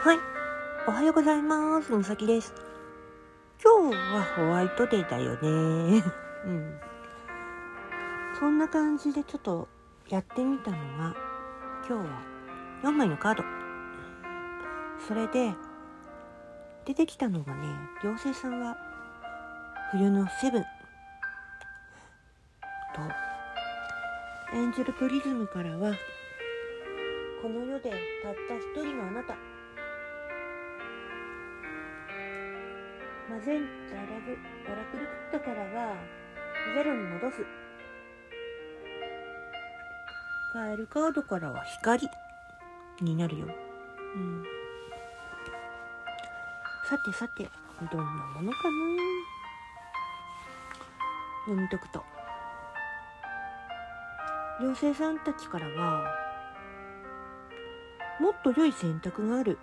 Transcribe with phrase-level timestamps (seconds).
[0.00, 0.18] はい。
[0.86, 1.92] おはようございます。
[1.92, 2.54] みさきです。
[3.60, 6.04] 今日はホワイトデーだよね。
[6.46, 6.80] うん。
[8.38, 9.66] そんな感じでちょっと
[10.08, 11.16] やってみたのが、
[11.84, 12.04] 今日は
[12.84, 13.44] 4枚のカード。
[15.00, 15.52] それで、
[16.84, 17.66] 出てきたのがね、
[18.04, 18.76] 妖精さんは
[19.90, 20.68] 冬のセブンと、
[24.52, 25.92] エンジェルプリズムからは、
[27.42, 27.90] この世で
[28.22, 29.57] たった一人のあなた。
[33.28, 34.38] マゼンタラブ
[34.72, 35.94] オラクルクットからは
[36.74, 37.44] ゼロに戻す。
[40.54, 42.08] カエルカードからは光
[43.02, 44.44] になるよ、うん、
[46.88, 47.50] さてさて
[47.92, 48.72] どんなものかな？
[51.48, 52.02] 読み解くと。
[54.60, 56.04] 妖精さんたちからは
[58.20, 59.58] もっと良い選択がある。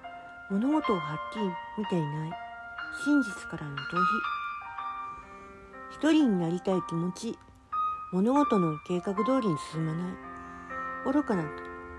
[0.52, 1.45] 物事をはっきり
[1.80, 2.45] 見ていない。
[3.04, 4.04] 真実からの逃避。
[5.92, 7.38] 一人になりたい気持ち。
[8.12, 10.14] 物事の計画通りに進まない。
[11.12, 11.44] 愚かな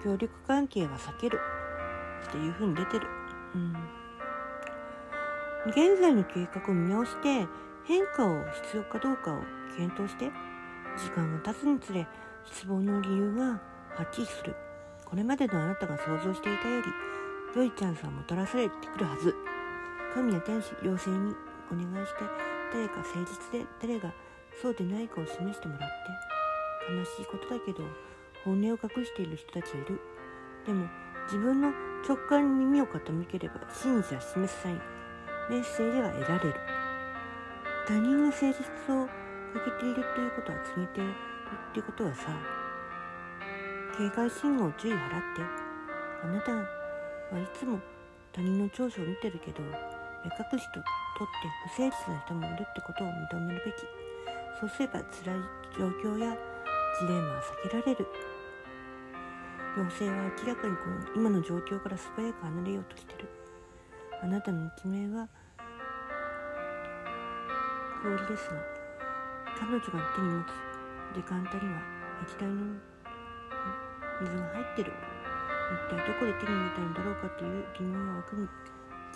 [0.02, 1.40] 協力関係は避ける。
[2.26, 3.06] っていう風に出てる、
[3.54, 3.72] うん、
[5.70, 7.46] 現在の計画を見直して
[7.84, 9.40] 変化を必要かどうかを
[9.76, 10.30] 検討して
[10.96, 12.06] 時間が経つにつれ
[12.44, 13.60] 失望の理由がは
[14.02, 14.54] っきりする。
[15.04, 16.88] これまでのあなたが想像していたより
[17.54, 19.34] 良いチャンスはもたらされてくるはず。
[20.16, 21.34] 神や天使妖精に
[21.70, 22.24] お願いして
[22.72, 24.10] 誰か誠実で誰が
[24.62, 25.90] そうでないかを示してもらっ
[26.88, 27.84] て悲しいことだけど
[28.42, 30.00] 本音を隠している人たちがいる。
[30.64, 30.88] でも
[31.26, 31.70] 自分の
[32.08, 34.80] 直感に耳を傾ければ真実は示すサイン。
[35.50, 36.54] メッセージが得られる。
[37.86, 39.06] 他人が誠実を
[39.52, 42.22] 欠けているということは告げているっていうことはさ
[43.98, 45.00] 警戒信号を注意払っ
[45.36, 45.42] て
[46.24, 46.62] あなたは
[47.40, 47.78] いつも
[48.32, 49.62] 他人の長所を見てるけど
[50.26, 53.76] 目隠しととって不誠実な人もいるってことを認めるべき。
[54.58, 55.40] そうすれば辛い
[55.78, 56.36] 状況や
[56.98, 58.06] ジレンマは避けられる。
[59.76, 63.28] 妖精は明らかにこの今の状況から素早く離れようとしてる。
[64.22, 65.28] あなたの一命は
[68.02, 68.56] 氷ですが
[69.58, 69.84] 彼女が
[70.16, 70.46] 手に持つ
[71.14, 71.82] デカンタには
[72.26, 72.74] 液体の
[74.22, 74.92] 水が入ってる。
[75.66, 78.48] 一体どこで手に入れたんだろうかという疑問は湧くに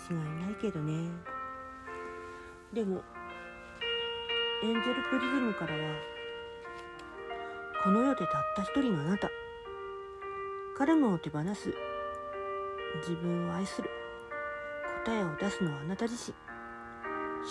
[0.09, 1.09] 違いないけどね。
[2.73, 3.01] でも
[4.63, 5.79] エンジェルプリズムからは
[7.83, 9.29] この世でたった一人のあなた
[10.77, 11.73] カルマを手放す
[13.07, 13.89] 自分を愛する
[15.05, 16.35] 答えを出すのはあなた自身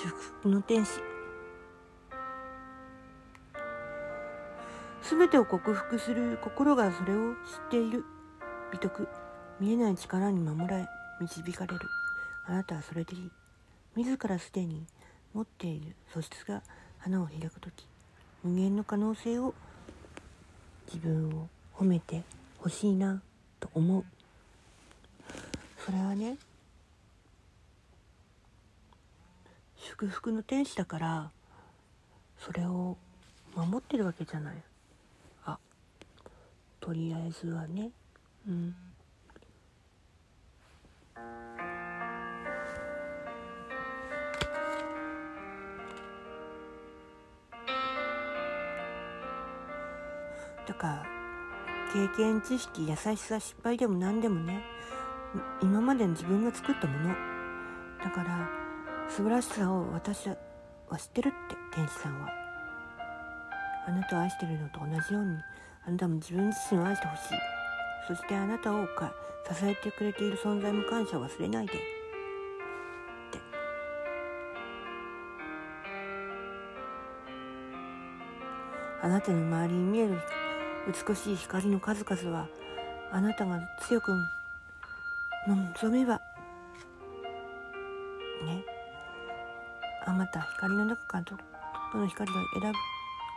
[0.00, 1.00] 祝福の天使。
[5.02, 8.04] 全てを克服する心がそれを知っている
[8.70, 9.08] 美徳
[9.58, 10.86] 見えない力に守られ
[11.20, 11.80] 導かれる。
[12.50, 13.30] あなたはそれでいい。
[13.94, 14.84] 自らすでに
[15.32, 15.94] 持っている。
[16.12, 16.62] 素質が
[16.98, 17.86] 花を開く時
[18.42, 19.54] 無限の可能性を
[20.92, 22.24] 自分を褒めて
[22.58, 23.22] ほしいな
[23.60, 24.04] と思う。
[25.78, 26.38] それはね
[29.76, 31.30] 祝福の天使だから
[32.38, 32.96] それを
[33.54, 34.56] 守ってるわけじゃない。
[35.44, 35.56] あ
[36.80, 37.90] とりあえずはね。
[38.48, 38.74] うん。
[50.70, 51.06] だから
[51.92, 54.62] 経験知識優しさ失敗でも何でもね
[55.60, 57.08] 今までの自分が作ったもの。
[58.02, 58.48] だから
[59.08, 60.36] 素晴らしさを私は
[60.96, 62.28] 知ってるって天使さんは。
[63.88, 65.38] あなたを愛してるのと同じように
[65.88, 67.22] あなたも自分自身を愛してほしい。
[68.06, 69.12] そしてあなたをか
[69.52, 71.72] 支えてくれている存在も感謝を忘れないで。
[71.72, 73.40] って。
[79.02, 80.20] あなたの周りに見える
[80.86, 82.46] 美しい光の数々は
[83.12, 84.12] あなたが強く
[85.46, 86.20] 望めば
[88.44, 88.64] ね。
[90.06, 91.24] あまた光の中から
[91.92, 92.78] どの光を選ぶ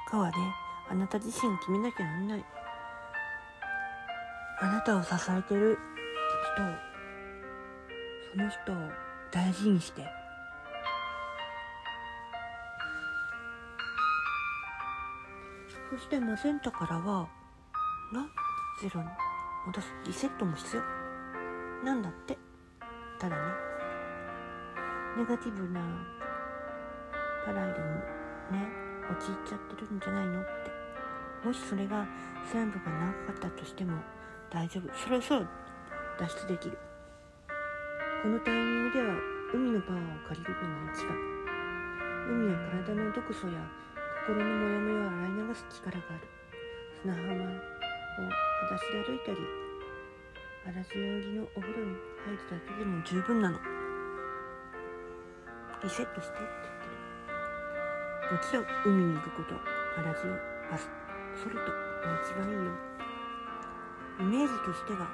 [0.10, 0.36] かはね
[0.90, 2.46] あなた自身決めなきゃならない。
[4.62, 5.78] あなたを支えてる
[6.56, 6.66] 人を
[8.32, 8.76] その人を
[9.32, 10.06] 大事にして
[15.94, 17.30] そしてマセンタからは
[18.12, 18.26] な
[18.82, 19.08] ゼロに
[19.68, 20.82] 戻すリセットも必要。
[21.86, 22.36] なんだって。
[23.20, 23.42] ただね。
[25.20, 25.80] ネガティブな
[27.46, 28.68] パライルにね
[29.08, 30.44] 陥っちゃってるんじゃないのっ
[31.44, 31.48] て。
[31.48, 32.08] もしそれが
[32.52, 33.96] 全部が長かったとしても
[34.50, 34.92] 大丈夫。
[34.98, 35.46] そろそろ
[36.20, 36.78] 脱出できる。
[38.24, 39.14] このタイミングでは
[39.54, 41.16] 海のパワーを借りるのが一番。
[42.32, 43.54] 海は体の毒素や
[44.26, 46.24] 心のモヤモヤを洗い流す力がある。
[47.02, 49.38] 砂浜を裸足で歩いたり
[50.64, 51.92] 荒地泳ぎのお風呂に
[52.24, 53.60] 入るだけでも十分なの。
[55.84, 56.48] リセットしてって言
[58.40, 58.64] ってる。
[58.64, 59.60] もちろん海に行くこと
[60.00, 60.40] 荒地を
[60.72, 60.88] バス
[61.44, 61.68] ソルトが
[62.24, 62.72] 一番いいよ。
[64.22, 65.12] イメージとしては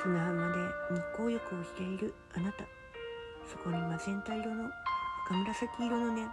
[0.00, 2.62] 砂浜で日光浴をしているあなた。
[3.50, 4.70] そこにマゼンタ色の
[5.24, 6.26] 赤紫色のね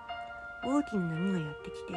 [0.64, 1.94] 大きな波がやってきて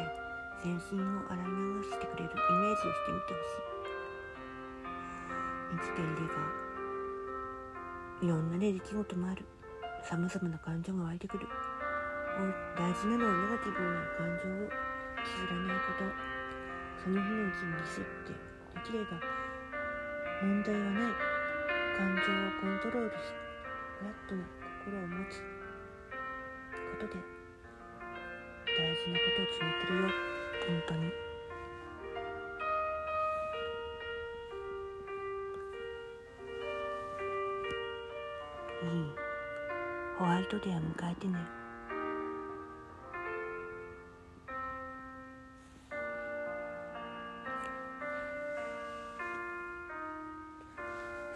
[0.63, 3.65] 全身を洗い流してくれるイメージをしてみてほしい。
[5.73, 6.37] 生きていれば
[8.21, 9.43] いろんなね出来事もある。
[10.03, 11.47] さまざまな感情が湧いてくる。
[12.77, 13.85] 大事なのはネガティブな
[14.17, 16.05] 感情を削らないこと。
[17.03, 19.19] その日のうちにリセットできれば
[20.41, 21.11] 問題はない。
[21.97, 22.25] 感情を
[22.61, 23.15] コントロールし
[23.99, 24.43] フラットな
[24.85, 25.62] 心を持つ。
[27.03, 27.19] ことで
[28.65, 30.09] 大事なことを詰めてるよ。
[30.67, 31.07] 本当に。
[38.83, 39.15] いい
[40.17, 41.37] ホワイトデーを迎えてね。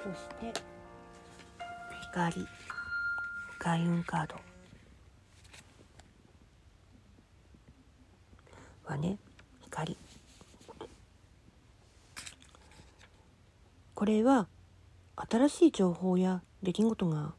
[0.03, 0.61] そして
[2.13, 2.47] 光。
[3.59, 4.46] 開運カード。
[8.87, 9.17] はね
[9.61, 9.97] 光。
[13.93, 14.47] これは
[15.15, 17.33] 新しい情報や出来事が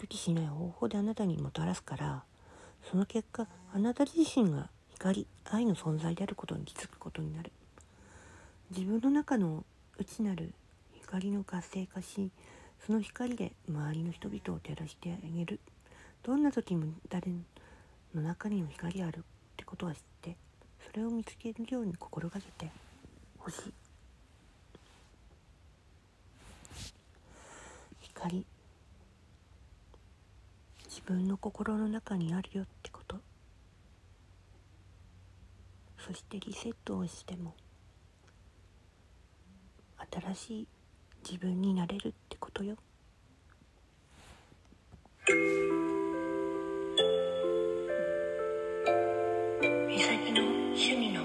[0.00, 2.24] 予期しない方法であなたにもたらすから
[2.90, 7.50] その結果あなた自身が光愛の存在であることに気づくことになる。
[8.70, 9.64] 自分の中の
[9.98, 10.52] 内なる
[11.02, 12.30] 光の活性化し
[12.86, 15.60] その光で周りの人々を照らしてあげる。
[16.22, 17.32] どんな時も誰
[18.14, 19.22] の中にも光があるっ
[19.56, 20.36] てことは知って
[20.90, 22.68] それを見つけるように心がけて
[23.38, 23.72] ほしい。
[28.00, 28.44] 光。
[30.88, 33.18] 自分の心の中にあるよってこと。
[35.96, 37.54] そしてリセットをしても
[40.10, 40.68] 新しい
[41.24, 42.76] 自分になれるってことよ。
[50.74, 51.19] 是你的。